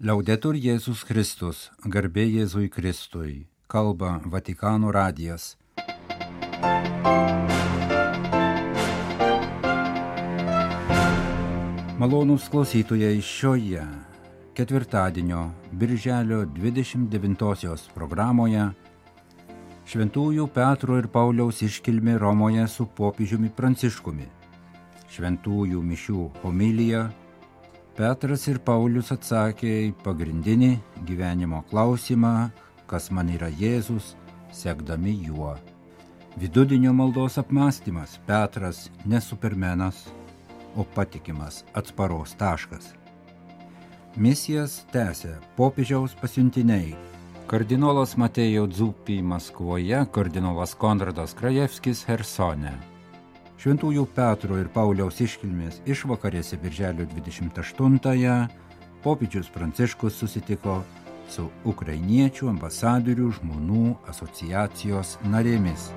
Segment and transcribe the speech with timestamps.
[0.00, 3.34] Liaudetur Jėzus Kristus, garbė Jėzui Kristui,
[3.68, 5.58] kalba Vatikano radijas.
[12.00, 13.84] Malonūs klausytojai šioje
[14.56, 15.44] ketvirtadienio
[15.76, 18.70] birželio 29 programoje
[19.84, 24.32] Šventųjų Petro ir Pauliaus iškilmė Romoje su popiežiumi Pranciškumi.
[25.12, 27.10] Šventųjų mišių homilija
[28.00, 30.70] Petras ir Paulius atsakė į pagrindinį
[31.04, 32.48] gyvenimo klausimą,
[32.88, 34.14] kas man yra Jėzus,
[34.56, 35.50] sekdami juo.
[36.40, 40.06] Vidudinio maldos apmąstymas Petras ne supermenas,
[40.80, 42.94] o patikimas atsparos taškas.
[44.16, 46.94] Misijas tęsė popiežiaus pasiuntiniai.
[47.52, 52.72] Kardinolas Matėjo Dzupį Maskvoje, kardinolas Konradas Krajevskis Hersone.
[53.60, 58.36] Šventųjų Petro ir Pauliaus iškilmės išvakarėse birželio 28-ąją
[59.04, 60.78] popiežius Pranciškus susitiko
[61.28, 65.90] su ukrainiečių ambasadorių žmonų asociacijos narėmis.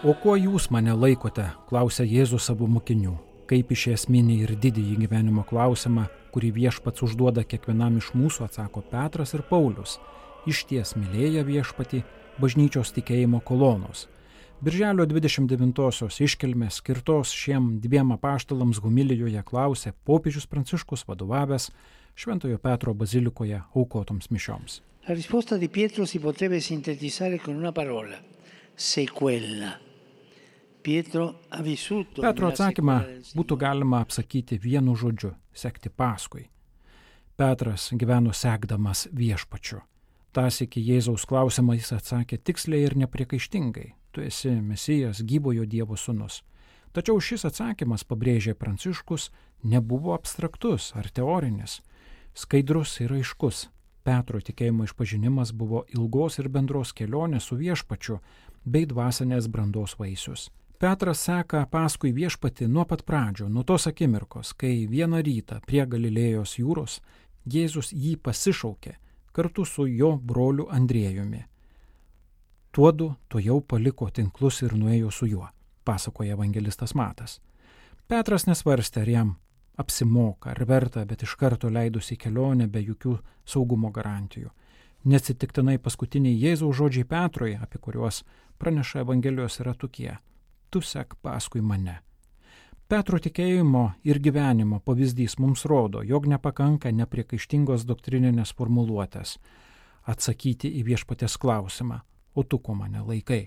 [0.00, 3.14] O kuo jūs mane laikote, klausė Jėzus savo mokinių,
[3.50, 9.34] kaip iš esminį ir didįjį gyvenimo klausimą, kurį viešpats užduoda kiekvienam iš mūsų, atsako Petras
[9.36, 9.98] ir Paulius,
[10.50, 12.02] iš ties mylėję viešpatį
[12.42, 14.08] bažnyčios tikėjimo kolonos.
[14.64, 21.68] Birželio 29-osios iškilmės skirtos šiem dviem apaštalams humilijoje klausė popiežius Pranciškus vadovavęs
[22.14, 24.80] Šventojo Petro bazilikoje aukotoms mišioms.
[25.08, 28.16] La risposta di Pietro si potrebbe sintetizzare con una parola,
[28.74, 29.74] sequela.
[32.20, 32.98] Petro atsakymą
[33.34, 36.48] būtų galima apsakyti vienu žodžiu- sekti paskui.
[37.36, 39.80] Petras gyveno sekdamas viešpačiu.
[40.32, 46.42] Tas iki Jėzaus klausimą jis atsakė tiksliai ir nepriekaištingai- tu esi Mesijas, gyvojo Dievo sūnus.
[46.92, 49.30] Tačiau šis atsakymas, pabrėžė Pranciškus,
[49.64, 51.80] nebuvo abstraktus ar teorinis,
[52.34, 53.68] skaidrus ir aiškus.
[54.04, 58.20] Petro tikėjimo išpažinimas buvo ilgos ir bendros kelionės su viešpačiu
[58.66, 60.50] bei dvasinės brandos vaisius.
[60.78, 66.58] Petras seka paskui viešpati nuo pat pradžio, nuo tos akimirkos, kai vieną rytą prie Galilėjos
[66.58, 67.00] jūros
[67.44, 68.96] Jėzus jį pasišaukė
[69.32, 71.44] kartu su jo broliu Andriejumi.
[72.72, 75.48] Tuodu to jau paliko tinklus ir nuėjo su juo,
[75.84, 77.40] pasakoja evangelistas Matas.
[78.08, 79.34] Petras nesvarstė, ar jam
[79.76, 84.50] apsimoka, ar verta, bet iš karto leidusi kelionę be jokių saugumo garantijų.
[85.04, 88.22] Neatsitiktinai paskutiniai Jėzaus žodžiai Petrui, apie kuriuos
[88.58, 90.16] praneša Evangelijos, yra tokie-
[90.74, 92.00] tu sek paskui mane.
[92.90, 99.36] Petro tikėjimo ir gyvenimo pavyzdys mums rodo, jog nepakanka nepriekaištingos doktrininės formuluotės
[100.10, 102.00] atsakyti į viešpatės klausimą,
[102.34, 103.44] o tu ko mane laikai.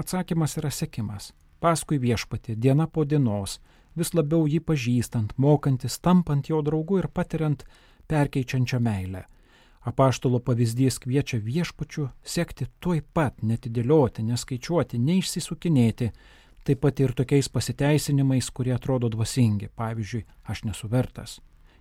[0.00, 1.34] Atsakymas yra sekimas.
[1.60, 3.58] Paskui viešpatį diena po dienos,
[3.96, 7.64] vis labiau jį pažįstant, mokantis, tampant jo draugu ir patiriant
[8.08, 9.26] perkeičiančią meilę.
[9.86, 16.10] Apaštalo pavyzdys kviečia viešpačių sekti tuoj pat, netidėlioti, neskaičiuoti, neišsisukinėti,
[16.66, 21.38] taip pat ir tokiais pasiteisinimais, kurie atrodo dvasingi, pavyzdžiui, aš nesu vertas.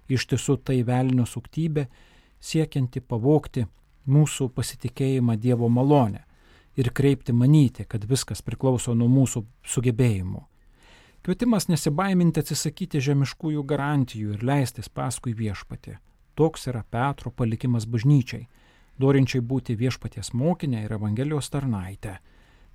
[0.10, 1.88] Iš tiesų tai velnio suktybė,
[2.40, 3.66] siekianti pavokti
[4.06, 6.22] mūsų pasitikėjimą Dievo malonę
[6.78, 10.44] ir kreipti manyti, kad viskas priklauso nuo mūsų sugebėjimų.
[11.26, 15.96] Kvietimas nesibaiminti atsisakyti žemiškųjų garantijų ir leistis paskui viešpatį.
[16.38, 18.46] Toks yra Petro palikimas bažnyčiai,
[19.02, 22.20] norinčiai būti viešpaties mokinė ir Evangelijos tarnaitė.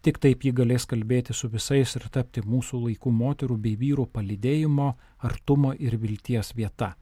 [0.01, 4.95] Tik taip ji galės kalbėti su visais ir tapti mūsų laikų moterų bei vyrų palidėjimo,
[5.29, 6.95] artumo ir vilties vieta.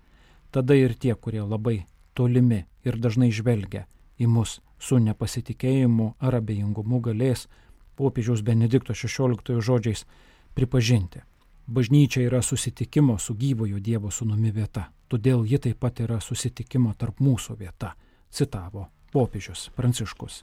[0.50, 1.84] Tada ir tie, kurie labai
[2.18, 3.84] tolimi ir dažnai žvelgia
[4.18, 7.46] į mus su nepasitikėjimu ar abejingumu galės
[7.94, 10.04] popiežiaus Benedikto XVI žodžiais
[10.58, 11.22] pripažinti.
[11.68, 17.20] Bažnyčia yra susitikimo su gyvojo Dievo sūnumi vieta, todėl ji taip pat yra susitikimo tarp
[17.20, 17.94] mūsų vieta,
[18.30, 20.42] citavo popiežius Pranciškus.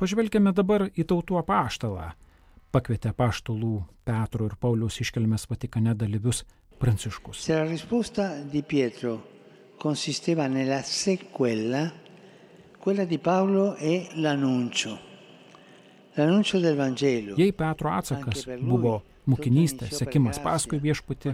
[0.00, 2.10] Pažvelkime dabar į tautų apaštalą.
[2.74, 3.74] Pakvietė apaštalų
[4.04, 6.42] Petro ir Pauliaus iškelmės Vatikane dalyvius
[6.82, 7.44] Pranciškus.
[7.46, 9.20] Se la risposta di Pietro
[9.78, 11.92] consisteva nella sequela,
[12.78, 15.13] quella di Paolo è l'annuncio.
[17.38, 21.32] Jei Petro atsakas buvo mokinystė, sekimas paskui viešpatį,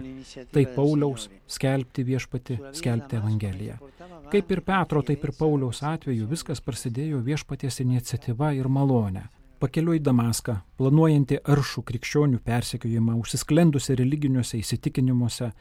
[0.53, 3.77] tai Pauliaus skelbti viešpatį, skelbti Evangeliją.
[4.31, 9.27] Kaip ir Petro, taip ir Pauliaus atveju viskas prasidėjo viešpaties iniciatyva ir malonė.
[9.61, 15.51] Pakeliu į Damaską, planuojanti aršų krikščionių persekiojimą, užsisklendusi religiniuose įsitikinimuose,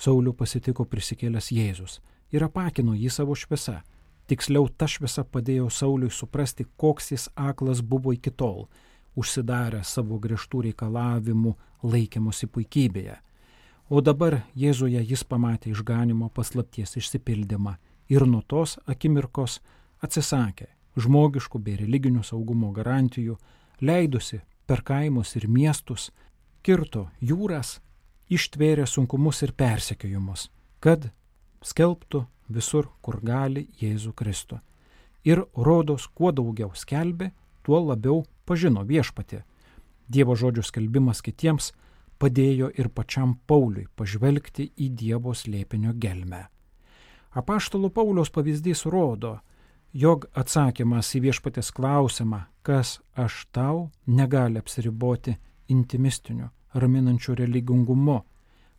[0.00, 1.98] Saulių pasitiko prisikėlęs Jėzus.
[2.32, 3.82] ir apakino jį savo šviesa.
[4.30, 8.68] Tiksliau, ta šviesa padėjo Sauliui suprasti, koks jis aklas buvo iki tol,
[9.18, 13.16] užsidaręs savo griežtų reikalavimų laikymosi puikybėje.
[13.90, 17.74] O dabar Jėzuje jis pamatė išganimo paslapties išsipildymą
[18.14, 19.58] ir nuo tos akimirkos
[19.98, 20.68] atsisakė
[21.00, 23.36] žmogiškų bei religinių saugumo garantijų,
[23.80, 26.10] leidusi per kaimus ir miestus,
[26.62, 27.80] kirto jūras,
[28.30, 31.10] ištvėrė sunkumus ir persekiojimus, kad
[31.66, 34.60] skelbtų visur, kur gali Jėzų Kristų.
[35.24, 37.30] Ir rodos, kuo daugiau skelbė,
[37.62, 39.42] tuo labiau pažino viešpatį.
[40.10, 41.72] Dievo žodžių skelbimas kitiems
[42.20, 46.46] padėjo ir pačiam Pauliui pažvelgti į Dievo slėpinio gelmę.
[47.30, 49.38] Apaštalų Pauliaus pavyzdys rodo,
[49.92, 55.36] jog atsakymas į viešpatės klausimą, kas aš tau, negali apsiriboti
[55.70, 58.20] intimistiniu, raminančiu religingumu.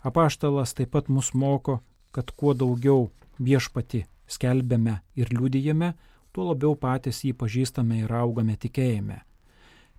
[0.03, 1.79] Apaštalas taip pat mus moko,
[2.11, 3.09] kad kuo daugiau
[3.39, 5.93] viešpati skelbėme ir liūdėjame,
[6.31, 9.21] tuo labiau patys jį pažįstame ir augame tikėjime.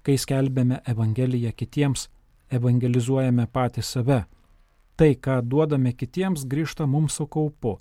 [0.02, 2.08] Kai skelbėme Evangeliją kitiems,
[2.50, 4.25] evangelizuojame patys save.
[4.96, 7.79] Tai, ką duodame kitiems, grįžta mums su kaupu.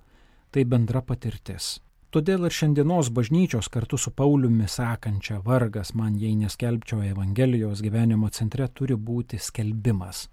[0.51, 1.79] Tai bendra patirtis.
[2.11, 8.67] Todėl ir šiandienos bažnyčios kartu su Pauliumi sakančia vargas man, jei neskelbčiau Evangelijos gyvenimo centre,
[8.67, 10.25] turi būti skelbimas.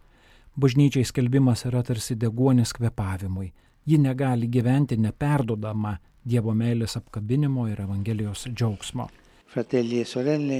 [0.58, 3.52] Bažnyčiai skelbimas yra tarsi deguonis kvepavimui.
[3.88, 5.94] Ji negali gyventi neperdodama
[6.28, 9.06] Dievo meilės apkabinimo ir Evangelijos džiaugsmo.
[9.48, 10.58] Fratelli e sorelle,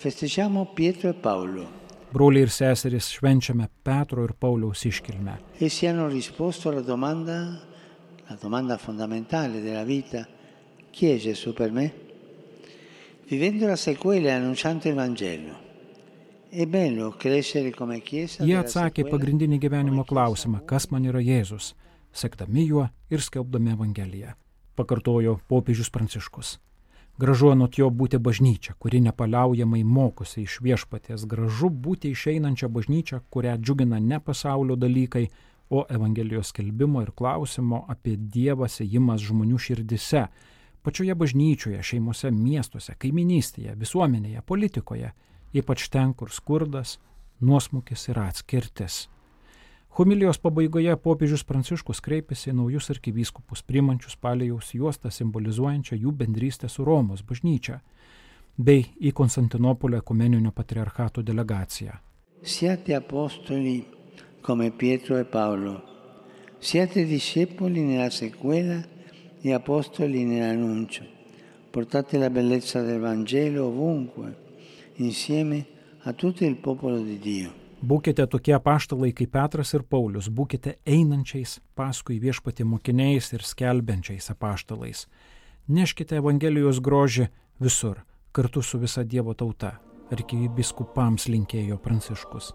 [0.00, 1.66] festeggiamo Pietro e Paolo.
[2.14, 5.36] Broliai ir seserys švenčiame Petro ir Pauliaus iškilmę.
[5.60, 7.60] Essi hanno risposto alla domanda,
[8.26, 10.26] la domanda fondamentale della vita,
[10.90, 11.92] chi è Gesù per me?
[13.28, 15.64] Vivendo la sequela e annunciando il Vangelo.
[16.48, 18.44] È bello crescere come Chiesa.
[18.44, 21.74] Jie atsakė pagrindinį gyvenimo klausimą, kas man yra Jėzus,
[22.16, 24.34] sekdami juo ir skelbdami Evangeliją.
[24.76, 26.56] Pakartojo popiežius Pranciškus.
[27.16, 31.24] Gražu anot jo būti bažnyčia, kuri nepaliaujamai mokosi iš viešpaties.
[31.24, 35.28] Gražu būti išeinančia bažnyčia, kurią džiugina ne pasaulio dalykai,
[35.70, 40.26] o Evangelijos skelbimo ir klausimo apie Dievą sėjimas žmonių širdise.
[40.86, 45.10] Pačioje bažnyčioje, šeimose, miestuose, kaiminystėje, visuomenėje, politikoje,
[45.56, 46.98] ypač ten, kur skurdas,
[47.40, 49.06] nuosmukis ir atskirtis.
[49.96, 56.84] Homilijos pabaigoje popiežius Pranciškus kreipėsi į naujus arkivyskupus, primančius palėjaus juostą simbolizuojančią jų bendrystę su
[56.84, 57.78] Romos bažnyčia,
[58.60, 61.96] bei į Konstantinopolio ekumeninio patriarchato delegaciją.
[62.44, 63.86] Siate apostoli
[64.44, 65.80] come Pietro e Paolo,
[66.60, 68.82] siate discepoli nella sequela
[69.40, 71.08] e apostoli nell'annuncio.
[71.70, 74.36] Portate la bellezza del Vangelo ovunque,
[74.96, 75.64] insieme
[76.02, 77.64] a tutto il popolo di Dio.
[77.84, 85.04] Būkite tokie paštalai kaip Petras ir Paulius, būkite einančiais paskui viešpatį mokiniais ir skelbiančiais apaštalais.
[85.68, 87.28] Neškite Evangelijos grožį
[87.60, 88.00] visur,
[88.32, 89.74] kartu su visa Dievo tauta,
[90.08, 92.54] arkivibiskupams linkėjo Pranciškus.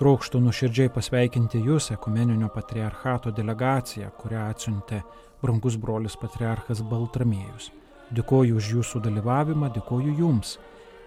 [0.00, 5.04] Trokštų nuširdžiai pasveikinti Jūs, ekumeninio patriarchato delegaciją, kurią atsiuntė
[5.42, 7.70] brangus brolis patriarchas Baltramėjus.
[8.10, 10.56] Dėkoju už Jūsų dalyvavimą, dėkoju Jums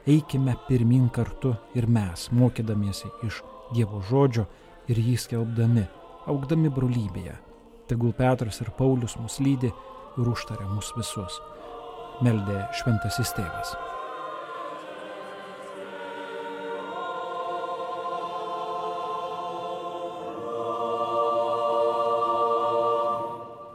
[0.08, 3.42] eikime pirmin kartu ir mes, mokydamiesi iš
[3.74, 4.46] Dievo žodžio
[4.92, 5.88] ir jį skelbdami,
[6.30, 7.34] augdami brolybėje.
[7.90, 11.42] Tegul Petras ir Paulius mus lydi ir užtaria mus visus.
[12.22, 13.74] Meldė šventasis tėvas.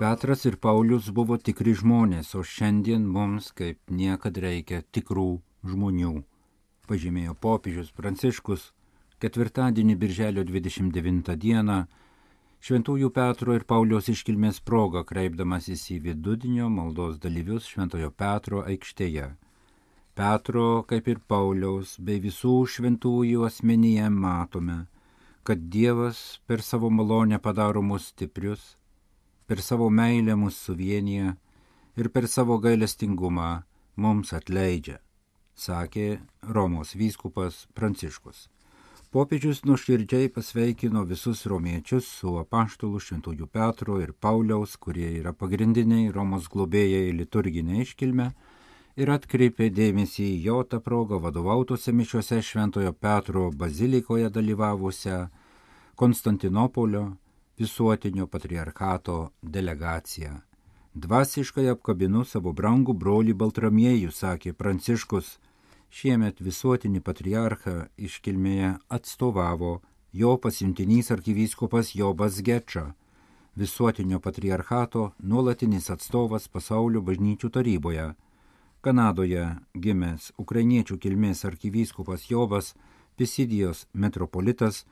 [0.00, 6.20] Petras ir Paulius buvo tikri žmonės, o šiandien mums kaip niekad reikia tikrų žmonių,
[6.88, 8.70] pažymėjo popiežius Pranciškus
[9.20, 11.80] ketvirtadienį birželio 29 dieną
[12.60, 19.30] Šventųjų Petro ir Pauliaus iškilmės proga kreipdamasis į vidudinio maldos dalyvius Šventojo Petro aikštėje.
[20.16, 24.78] Petro, kaip ir Pauliaus, bei visų šventųjų asmenyje matome,
[25.44, 28.74] kad Dievas per savo malonę padaro mus stiprius,
[29.48, 31.36] per savo meilę mus suvienyje
[31.96, 33.52] ir per savo gailestingumą
[33.96, 35.00] mums atleidžia
[35.60, 36.06] sakė
[36.56, 38.48] Romos vyskupas Pranciškus.
[39.10, 46.46] Popiežius nuoširdžiai pasveikino visus romiečius su apaštalų šventųjų Petro ir Pauliaus, kurie yra pagrindiniai Romos
[46.52, 48.28] globėjai liturginė iškilme,
[49.00, 55.18] ir atkreipė dėmesį į jo tą progą vadovautose mišiuose Šventojo Petro bazilikoje dalyvavusią
[55.98, 57.04] Konstantinopolio
[57.58, 60.38] visuotinio patriarchato delegaciją.
[60.94, 65.36] Dvasiškai apkabinu savo brangų brolį Baltramiejų, sakė Pranciškus,
[65.90, 69.80] Šiemet visuotinį patriarchą iškilmėje atstovavo
[70.12, 72.94] jo pasiuntinys arkivyskupas Jobas Geča.
[73.56, 78.14] visuotinio patriarchato nuolatinis atstovas pasaulio bažnyčių taryboje.
[78.80, 79.44] Kanadoje
[79.74, 82.74] gimęs ukrainiečių kilmės arkivyskupas Jovas
[83.16, 84.86] Pisidijos metropolitas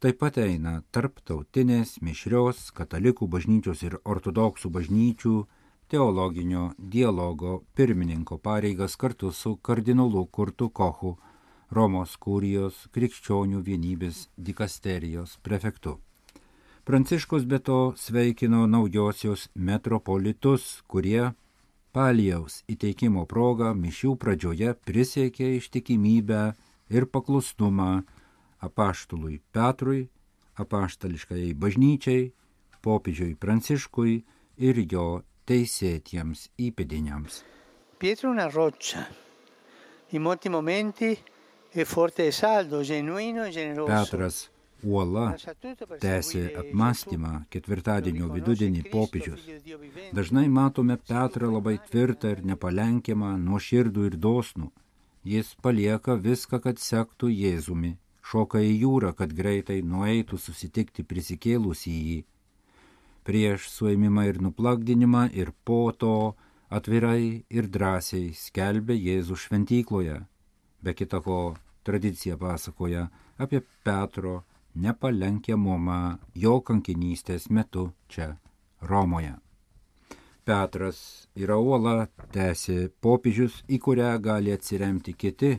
[0.00, 5.46] taip pat eina tarptautinės mišrios katalikų bažnyčios ir ortodoksų bažnyčių
[5.90, 11.16] teologinio dialogo pirmininko pareigas kartu su kardinolu Kurtu Kochu,
[11.70, 15.96] Romos kūrijos krikščionių vienybės dikasterijos prefektu.
[16.86, 21.32] Pranciškus be to sveikino naujosios metropolitus, kurie
[21.92, 26.42] palijaus įteikimo progą mišių pradžioje prisiekė ištikimybę
[26.90, 28.04] ir paklusnumą
[28.62, 30.04] apaštului Petrui,
[30.54, 32.30] apaštališkai bažnyčiai,
[32.82, 34.20] popiežiui Pranciškui
[34.58, 35.08] ir jo
[35.50, 37.42] teisėtiems įpėdiniams.
[37.98, 39.02] Pietro una roccia.
[40.10, 41.18] In molti momenti
[41.70, 43.92] è forte e saldo, genuino e generoso.
[43.92, 44.48] Petras
[44.82, 45.34] uola
[46.00, 49.42] tęsė apmąstymą ketvirtadienio vidudienį popiežius.
[50.16, 54.70] Dažnai matome Petrą labai tvirtą ir nepalenkiamą, nuoširdų ir dosnų.
[55.24, 62.20] Jis palieka viską, kad sektų Jėzumi, šoka į jūrą, kad greitai nueitų susitikti prisikėlusį jį.
[63.24, 66.34] Prieš suėmimą ir nuplakdinimą ir po to
[66.70, 70.20] atvirai ir drąsiai skelbė Jėzų šventykloje.
[70.80, 73.08] Be kita ko, tradicija pasakoja
[73.38, 74.40] apie Petro
[74.74, 76.00] nepalenkiamumą
[76.34, 78.36] jo kankinystės metu čia
[78.80, 79.34] Romoje.
[80.44, 85.52] Petras yra uola, tęsė popiežius, į kurią gali atsiremti kiti,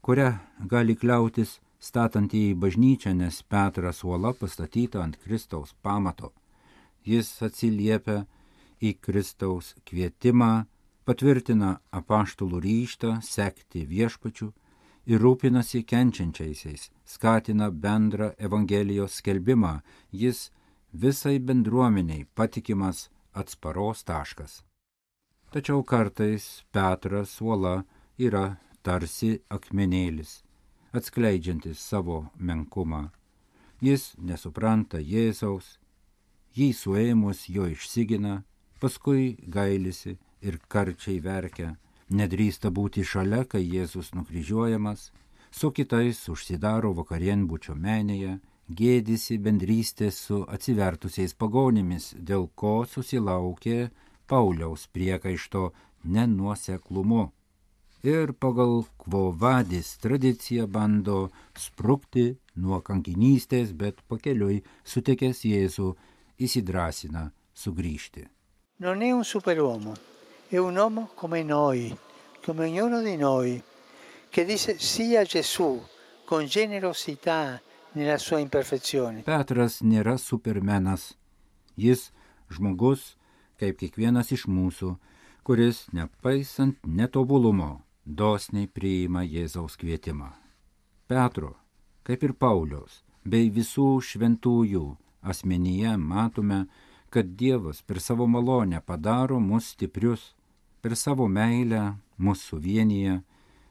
[0.00, 0.30] kurią
[0.72, 6.32] gali kliautis statant į bažnyčią, nes Petras uola pastatyta ant Kristaus pamato.
[7.06, 8.24] Jis atsiliepia
[8.82, 10.66] į Kristaus kvietimą,
[11.06, 14.48] patvirtina apaštalų ryštą sekti viešpačių
[15.06, 19.78] ir rūpinasi kenčiančiaisiais, skatina bendrą Evangelijos skelbimą,
[20.10, 20.50] jis
[20.92, 24.62] visai bendruomeniai patikimas atsparos taškas.
[25.52, 27.84] Tačiau kartais Petras uola
[28.18, 30.42] yra tarsi akmenėlis,
[30.96, 33.06] atskleidžiantis savo menkumą.
[33.80, 35.76] Jis nesupranta Jėzaus,
[36.56, 38.42] jį suėmus jo išsigina,
[38.80, 41.76] paskui gailisi ir karčiai verkia,
[42.10, 45.10] nedrįsta būti šalia, kai Jėzus nukryžiuojamas,
[45.50, 53.90] su kitais užsidaro vakarienbučio menėje, gėdisi bendrystės su atsivertusiais pagonimis, dėl ko susilaukė
[54.26, 55.70] Pauliaus priekaišto
[56.04, 57.30] nenuoseklumu.
[58.06, 65.94] Ir pagal kvovadis tradiciją bando sprukti nuo kankinystės, bet pakeliui sutikęs Jėzų
[66.38, 68.26] įsidrasina sugrįžti.
[68.78, 69.94] Non è un superuomo,
[70.48, 71.96] è un uomo come noi,
[72.44, 73.62] come ognuno di noi,
[74.28, 75.82] che dice sì a Gesù
[76.24, 77.60] con generosità,
[77.96, 79.24] nella sua imperfezione.
[79.24, 81.14] Petras nėra supermenas.
[81.76, 82.10] Jis
[82.52, 83.16] žmogus,
[83.60, 84.92] kaip kiekvienas iš mūsų,
[85.46, 90.30] kuris, nepaisant netobulumo, dosniai priima Jėzaus kvietimą.
[91.08, 91.54] Petro,
[92.04, 94.84] kaip ir Pauliaus, bei visų šventųjų
[95.30, 96.66] asmenyje matome,
[97.10, 100.34] kad Dievas per savo malonę padaro mus stiprius,
[100.82, 103.22] per savo meilę mus suvienyje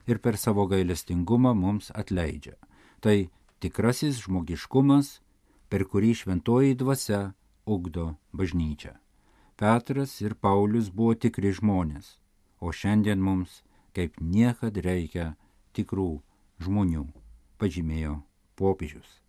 [0.06, 2.56] ir per savo gailestingumą mums atleidžia.
[3.00, 3.28] Tai
[3.60, 5.20] tikrasis žmogiškumas,
[5.70, 7.20] per kurį šventoji dvasia
[7.66, 8.94] ugdo bažnyčią.
[9.56, 12.18] Petras ir Paulius buvo tikri žmonės,
[12.60, 13.62] o šiandien mums
[13.96, 15.30] kaip niekad reikia
[15.76, 16.20] tikrų
[16.60, 17.06] žmonių,
[17.56, 18.18] pažymėjo
[18.60, 19.25] popiežius.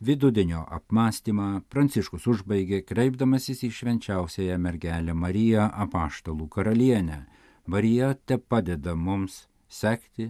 [0.00, 7.22] Vidudienio apmąstymą Pranciškus užbaigė kreipdamasis į švenčiausiąją mergelę Mariją apaštalų karalienę.
[7.66, 10.28] Marija te padeda mums sekti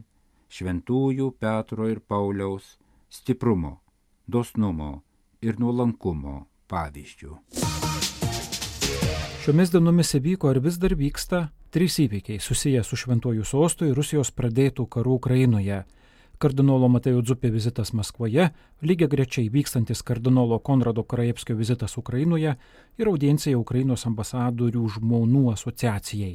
[0.49, 2.77] šventųjų Petro ir Pauliaus
[3.11, 3.81] stiprumo,
[4.29, 5.03] dosnumo
[5.43, 7.35] ir nuolankumo pavyzdžių.
[9.43, 14.31] Šiomis dienomis įvyko ir vis dar vyksta trys įvykiai susiję su Šventuoju sostu ir Rusijos
[14.31, 15.83] pradėtų karų Ukrainoje.
[16.39, 18.51] Kardinolo Matejo Dzupė vizitas Maskvoje,
[18.85, 22.57] lygiai grečiai vykstantis kardinolo Konrado Karajevskio vizitas Ukrainoje
[22.99, 26.35] ir audiencija Ukrainos ambasadorių žmonių asociacijai.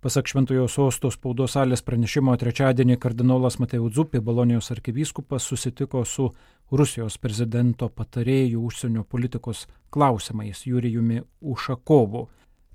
[0.00, 6.30] Pasak Šventojo sostos spaudos salės pranešimo trečiadienį kardinolas Matejų Dzupė, Balonijos arkivyskupas, susitiko su
[6.72, 12.24] Rusijos prezidento patarėjų užsienio politikos klausimais Jurijumi Ušakovu.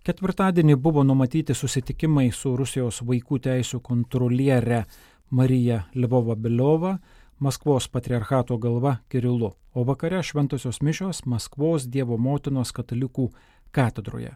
[0.05, 4.83] Ketvirtadienį buvo numatyti susitikimai su Rusijos vaikų teisų kontrolierė
[5.29, 6.97] Marija Lvova Biliova,
[7.39, 13.29] Maskvos patriarchato galva Kirilu, o vakare šventosios mišios Maskvos Dievo motinos katalikų
[13.71, 14.35] katedroje.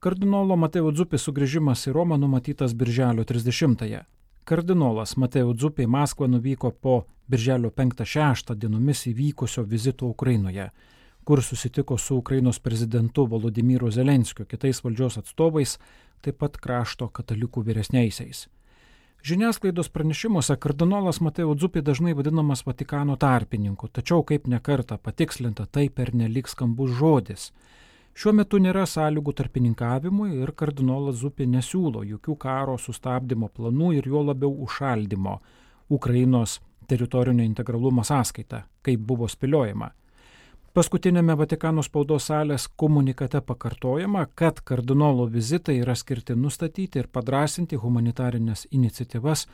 [0.00, 4.02] Kardinolo Mateo Dzupį sugrįžimas į Romą numatytas birželio 30-ąją.
[4.44, 10.68] Kardinolas Mateo Dzupė į Maskvą nuvyko po birželio 5-6 dienomis įvykusio vizito Ukrainoje,
[11.24, 15.78] kur susitiko su Ukrainos prezidentu Volodymyru Zelenskiu, kitais valdžios atstovais,
[16.20, 18.46] taip pat krašto katalikų vyresniaisiais.
[19.22, 26.14] Žiniasklaidos pranešimuose kardinolas Mateo Dzupi dažnai vadinamas Vatikano tarpininku, tačiau kaip nekarta patikslinta, tai per
[26.14, 27.50] nelik skambus žodis.
[28.16, 34.22] Šiuo metu nėra sąlygų tarpininkavimui ir kardinolas Zupi nesiūlo jokių karo sustabdymo planų ir juo
[34.24, 35.40] labiau užšaldimo
[35.90, 39.90] Ukrainos teritorinio integralumo sąskaita, kaip buvo spėliojama.
[40.76, 48.66] Paskutinėme Vatikano spaudos salės komunikate pakartojama, kad kardinolo vizitai yra skirti nustatyti ir padrasinti humanitarinės
[48.76, 49.46] iniciatyvas,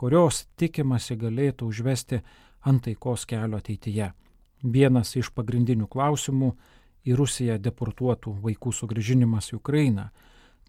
[0.00, 2.22] kurios tikimasi galėtų užvesti
[2.64, 4.06] ant taikos kelio ateityje.
[4.64, 6.48] Vienas iš pagrindinių klausimų
[7.04, 10.08] į Rusiją deportuotų vaikų sugražinimas į Ukrainą,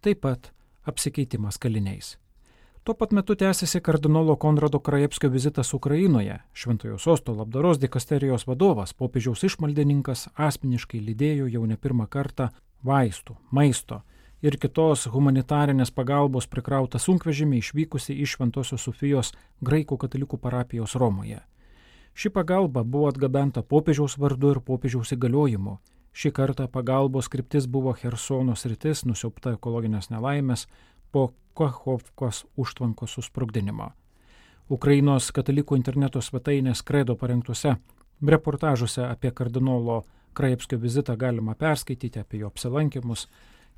[0.04, 0.52] taip pat
[0.84, 2.18] apsikeitimas kaliniais.
[2.84, 6.40] Tuo pat metu tęsiasi kardinolo Konrado Krajevskio vizitas Ukrainoje.
[6.54, 12.50] Šventojo sosto labdaros dikasterijos vadovas, popiežiaus išmaldininkas, asmeniškai lydėjo jau ne pirmą kartą
[12.84, 14.02] vaistų, maisto
[14.42, 21.40] ir kitos humanitarinės pagalbos prikrautą sunkvežimį išvykusi iš Šventosios Sofijos graikų katalikų parapijos Romoje.
[22.14, 25.78] Ši pagalba buvo atgabenta popiežiaus vardu ir popiežiaus įgaliojimu
[26.12, 30.66] Šį kartą pagalbos kryptis buvo Hersono sritis, nusiaupta ekologinės nelaimės
[31.12, 33.92] po Kachovkos užtvankos susprogdinimo.
[34.70, 37.76] Ukrainos katalikų interneto svetainės kredo parengtuose
[38.22, 40.04] reportažuose apie kardinolo
[40.34, 43.28] Krajevskio vizitą galima perskaityti apie jo apsilankimus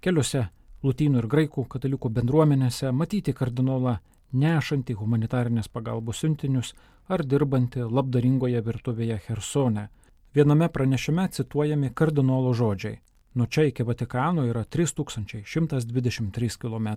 [0.02, 0.46] keliose
[0.84, 3.98] lutynų ir graikų katalikų bendruomenėse, matyti kardinolą
[4.34, 6.74] nešantį humanitarinės pagalbos siuntinius
[7.08, 9.88] ar dirbantį labdaringoje virtuvėje Hersone
[10.34, 12.96] Viename pranešime cituojami kardinolo žodžiai.
[13.38, 16.88] Nuo čia iki Vatikano yra 3123 km.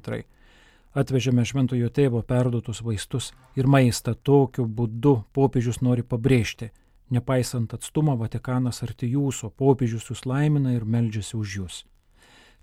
[0.94, 6.70] Atvežėme šventojo tėvo perduotus vaistus ir maistą tokiu būdu popiežius nori pabrėžti.
[7.10, 11.84] Nepaisant atstumą, Vatikanas arti jūsų, popiežius jūs laimina ir meldžiasi už jūs.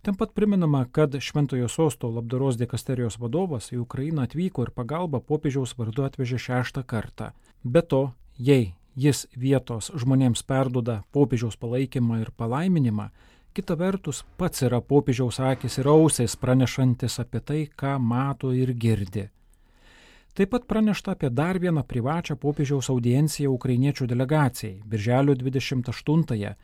[0.03, 5.77] Ten pat priminama, kad Šventojo sosto labdaros dikasterijos vadovas į Ukrainą atvyko ir pagalbą popiežiaus
[5.77, 7.29] vardu atvežė šeštą kartą.
[7.63, 13.13] Be to, jei jis vietos žmonėms perduoda popiežiaus palaikymą ir palaiminimą,
[13.53, 19.29] kita vertus pats yra popiežiaus akis ir ausės pranešantis apie tai, ką mato ir girdi.
[20.33, 24.81] Taip pat pranešta apie dar vieną privačią popiežiaus audienciją ukrainiečių delegacijai.
[24.85, 26.55] Birželio 28-ąją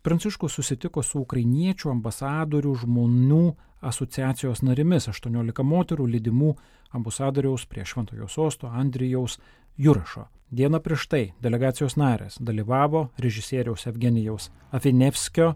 [0.00, 3.40] Pranciškus susitiko su ukrainiečių ambasadorių žmonių
[3.84, 6.54] asociacijos narimis 18 moterų lydimų
[6.96, 9.36] ambasadoriaus prie Šventojo sosto Andrijaus
[9.76, 10.24] Jurašo.
[10.50, 15.52] Dieną prieš tai delegacijos narės dalyvavo režisieriaus Evgenijaus Afinevskio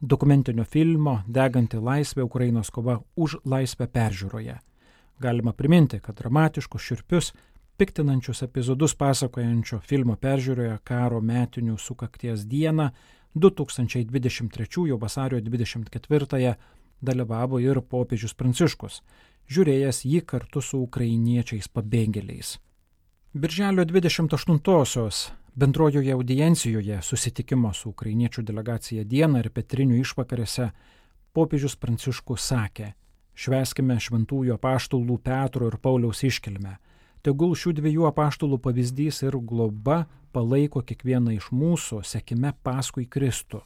[0.00, 4.58] dokumentinio filmo Deganti laisvė Ukrainos kova už laisvę peržiūroje.
[5.18, 7.32] Galima priminti, kad dramatiškus širpius,
[7.78, 12.90] piktinančius epizodus pasakojančio filmo peržiūroje karo metinių sukakties dieną
[13.34, 16.54] 2023 vasario 24
[17.00, 19.02] dalyvavo ir popiežius Pranciškus,
[19.50, 22.58] žiūrėjęs jį kartu su ukrainiečiais pabėgėliais.
[23.34, 25.28] Birželio 28-osios
[25.58, 30.68] bendrojoje audiencijoje susitikimo su ukrainiečių delegacija dieną ir petrinių išvakarėse
[31.34, 32.92] popiežius Pranciškus sakė,
[33.34, 36.76] šveskime šventųjų apaštulų Petro ir Pauliaus iškilmę.
[37.26, 43.64] Tegul šių dviejų apaštulų pavyzdys ir globa palaiko kiekvieną iš mūsų sekime paskui Kristų.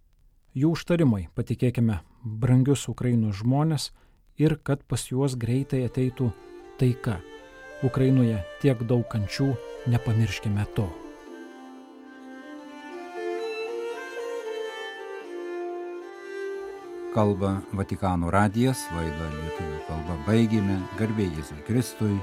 [0.57, 3.91] Jų užtarimai, patikėkime, brangius Ukrainos žmonės
[4.41, 6.33] ir kad pas juos greitai ateitų
[6.81, 7.21] taika.
[7.85, 9.53] Ukrainoje tiek daug kančių,
[9.93, 10.89] nepamirškime to.
[17.13, 22.15] Kalba Vatikano radijas, laidą lietuvių kalba baigėme, garbė Jėzui Kristui,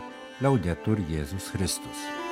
[0.42, 2.29] liaudetur Jėzus Kristus.